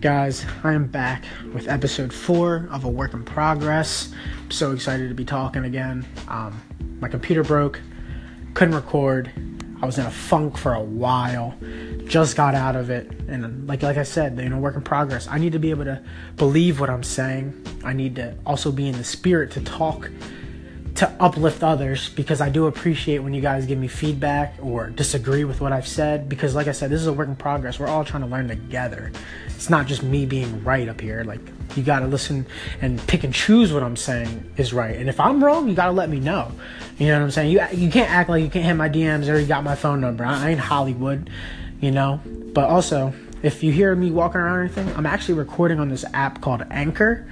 [0.00, 0.44] guys?
[0.62, 1.24] I am back
[1.54, 4.12] with episode four of a work in progress.
[4.42, 6.06] I'm so excited to be talking again.
[6.28, 6.60] Um,
[7.00, 7.80] my computer broke,
[8.54, 9.30] couldn't record.
[9.80, 11.54] I was in a funk for a while.
[12.06, 15.28] Just got out of it, and like like I said, you know, work in progress.
[15.28, 16.02] I need to be able to
[16.36, 17.66] believe what I'm saying.
[17.84, 20.10] I need to also be in the spirit to talk
[20.96, 25.44] to uplift others because I do appreciate when you guys give me feedback or disagree
[25.44, 27.78] with what I've said because like I said this is a work in progress.
[27.78, 29.12] We're all trying to learn together.
[29.48, 31.22] It's not just me being right up here.
[31.22, 31.40] Like
[31.76, 32.46] you got to listen
[32.80, 34.96] and pick and choose what I'm saying is right.
[34.96, 36.50] And if I'm wrong, you got to let me know.
[36.98, 37.50] You know what I'm saying?
[37.50, 40.00] You you can't act like you can't hit my DMs or you got my phone
[40.00, 40.24] number.
[40.24, 41.28] I ain't Hollywood,
[41.80, 42.20] you know?
[42.54, 43.12] But also
[43.46, 46.64] if you hear me walking around or anything, I'm actually recording on this app called
[46.68, 47.24] Anchor.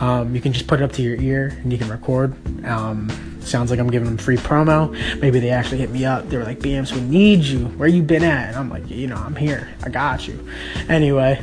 [0.00, 2.34] Um, you can just put it up to your ear and you can record.
[2.66, 3.08] Um,
[3.40, 4.90] sounds like I'm giving them free promo.
[5.20, 6.28] Maybe they actually hit me up.
[6.28, 7.66] They were like, BMs, we need you.
[7.66, 8.48] Where you been at?
[8.48, 9.72] And I'm like, you know, I'm here.
[9.84, 10.44] I got you.
[10.88, 11.40] Anyway,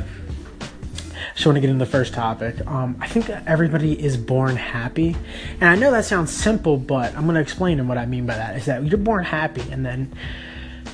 [1.32, 2.66] just want to get into the first topic.
[2.66, 5.16] Um, I think everybody is born happy.
[5.58, 8.34] And I know that sounds simple, but I'm going to explain what I mean by
[8.34, 8.58] that.
[8.58, 10.12] Is that you're born happy and then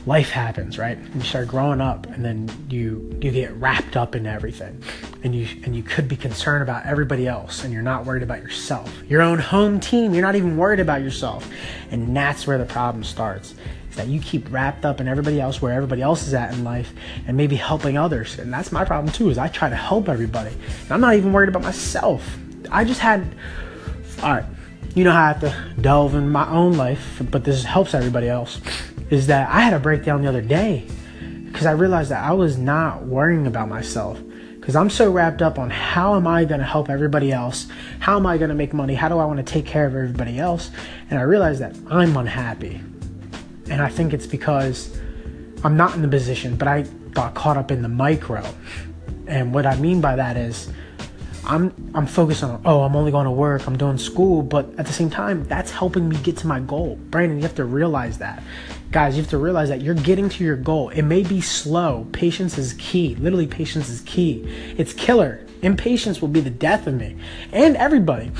[0.07, 0.99] life happens, right?
[1.15, 4.83] You start growing up, and then you you get wrapped up in everything,
[5.23, 8.43] and you and you could be concerned about everybody else, and you're not worried about
[8.43, 8.93] yourself.
[9.09, 11.49] Your own home team, you're not even worried about yourself,
[11.91, 13.55] and that's where the problem starts.
[13.91, 16.65] Is that you keep wrapped up in everybody else, where everybody else is at in
[16.65, 16.93] life,
[17.27, 19.31] and maybe helping others, and that's my problem too.
[19.31, 20.51] Is I try to help everybody,
[20.83, 22.39] and I'm not even worried about myself.
[22.71, 23.35] I just had,
[24.23, 24.45] all right.
[24.95, 28.29] You know how I have to delve in my own life, but this helps everybody
[28.29, 28.61] else
[29.11, 30.87] is that I had a breakdown the other day
[31.47, 34.21] because I realized that I was not worrying about myself
[34.65, 37.67] because I'm so wrapped up on how am I going to help everybody else?
[38.01, 38.95] How am I going to make money?
[38.95, 40.71] How do I want to take care of everybody else?
[41.11, 42.81] And I realized that I'm unhappy.
[43.69, 44.99] And I think it's because
[45.63, 46.83] I'm not in the position, but I
[47.13, 48.43] got caught up in the micro.
[49.27, 50.71] And what I mean by that is
[51.47, 54.87] I'm I'm focused on oh I'm only going to work I'm doing school but at
[54.87, 56.97] the same time that's helping me get to my goal.
[57.11, 58.43] Brandon you have to realize that.
[58.91, 60.89] Guys you have to realize that you're getting to your goal.
[60.91, 62.07] It may be slow.
[62.13, 63.15] Patience is key.
[63.17, 64.45] Literally patience is key.
[64.79, 65.47] It's killer.
[65.63, 67.17] Impatience will be the death of me
[67.53, 68.31] and everybody.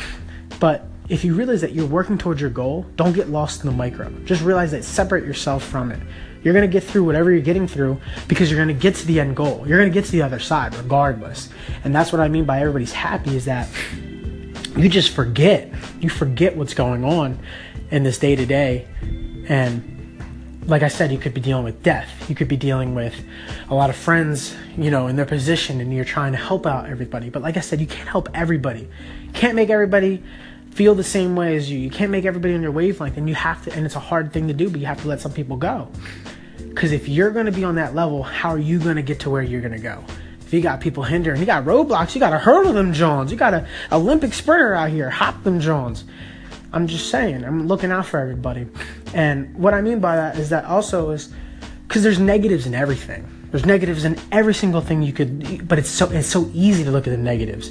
[0.61, 3.77] But if you realize that you're working towards your goal don't get lost in the
[3.77, 6.01] micro just realize that separate yourself from it
[6.45, 7.99] you're going to get through whatever you're getting through
[8.29, 9.65] because you're going to get to the end goal.
[9.67, 11.49] You're going to get to the other side regardless.
[11.83, 13.67] And that's what I mean by everybody's happy is that
[14.77, 15.73] you just forget.
[16.01, 17.39] You forget what's going on
[17.91, 18.87] in this day to day.
[19.49, 19.91] And
[20.67, 22.29] like I said, you could be dealing with death.
[22.29, 23.15] You could be dealing with
[23.71, 26.91] a lot of friends, you know, in their position and you're trying to help out
[26.91, 27.31] everybody.
[27.31, 28.87] But like I said, you can't help everybody.
[29.23, 30.23] You can't make everybody
[30.75, 31.79] feel the same way as you.
[31.79, 34.33] You can't make everybody on your wavelength and you have to and it's a hard
[34.33, 35.89] thing to do, but you have to let some people go.
[36.69, 39.21] Because if you're going to be on that level, how are you going to get
[39.21, 40.05] to where you're going to go?
[40.41, 43.39] If you got people hindering, you got roadblocks, you got to hurdle them Jones, you
[43.39, 46.05] got an Olympic sprinter out here, hop them Jones.
[46.73, 48.67] I'm just saying, I'm looking out for everybody.
[49.15, 51.33] And what I mean by that is that also is
[51.87, 53.31] because there's negatives in everything.
[53.53, 56.91] There's negatives in every single thing you could, but it's so it's so easy to
[56.91, 57.71] look at the negatives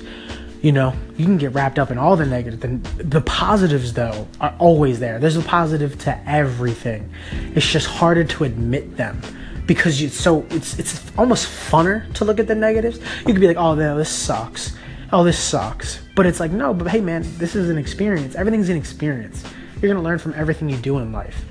[0.63, 4.27] you know you can get wrapped up in all the negative and the positives though
[4.41, 5.19] are always there.
[5.19, 7.11] There's a positive to everything.
[7.53, 9.21] It's just harder to admit them
[9.67, 12.99] because you so it's it's almost funner to look at the negatives.
[13.19, 14.75] You could be like oh no this sucks.
[15.11, 15.99] Oh this sucks.
[16.15, 18.33] But it's like no but hey man this is an experience.
[18.35, 19.43] Everything's an experience.
[19.81, 21.45] You're gonna learn from everything you do in life.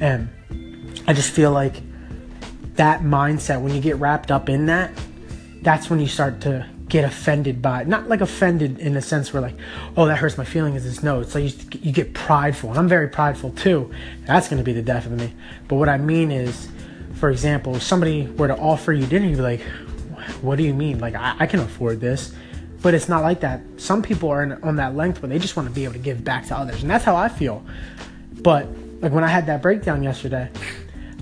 [0.00, 0.28] And
[1.06, 1.82] i just feel like
[2.74, 4.90] that mindset when you get wrapped up in that
[5.62, 9.40] that's when you start to get offended by not like offended in a sense where
[9.40, 9.54] like
[9.96, 12.88] oh that hurts my feelings it's no it's like you, you get prideful and i'm
[12.88, 13.90] very prideful too.
[14.26, 15.32] That's going to be the death of me.
[15.68, 16.68] But what i mean is
[17.14, 19.62] for example if somebody were to offer you dinner you'd be like
[20.42, 20.98] what do you mean?
[20.98, 22.34] Like i, I can afford this.
[22.82, 23.60] But it's not like that.
[23.76, 25.98] Some people are in, on that length where they just want to be able to
[25.98, 27.64] give back to others and that's how i feel.
[28.42, 28.66] But
[29.00, 30.50] like when i had that breakdown yesterday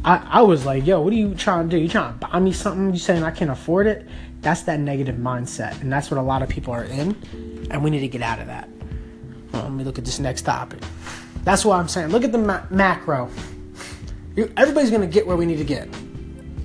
[0.05, 1.83] I, I was like, yo, what are you trying to do?
[1.83, 2.93] You trying to buy me something?
[2.93, 4.07] You saying I can't afford it?
[4.41, 7.91] That's that negative mindset, and that's what a lot of people are in, and we
[7.91, 8.69] need to get out of that.
[9.53, 10.81] Well, let me look at this next topic.
[11.43, 12.09] That's what I'm saying.
[12.09, 13.31] Look at the ma- macro.
[14.37, 15.89] You, everybody's gonna get where we need to get.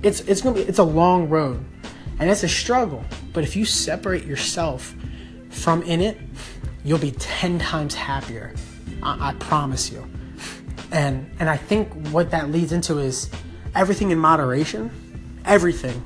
[0.02, 1.64] It's it's gonna be it's a long road,
[2.20, 3.02] and it's a struggle.
[3.32, 4.94] But if you separate yourself
[5.50, 6.18] from in it,
[6.84, 8.54] you'll be ten times happier.
[9.02, 10.08] I, I promise you.
[10.94, 13.28] And and I think what that leads into is
[13.74, 14.90] everything in moderation.
[15.44, 16.02] Everything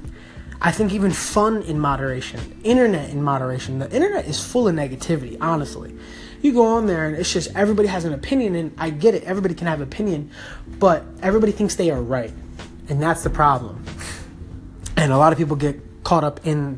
[0.61, 3.79] I think even fun in moderation, internet in moderation.
[3.79, 5.95] The internet is full of negativity, honestly.
[6.43, 9.23] You go on there and it's just everybody has an opinion, and I get it,
[9.23, 10.31] everybody can have opinion,
[10.67, 12.33] but everybody thinks they are right.
[12.89, 13.85] And that's the problem.
[14.97, 16.77] And a lot of people get caught up in